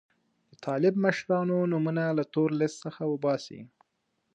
[0.51, 3.61] د طالب مشرانو نومونه له تور لیست څخه وباسي.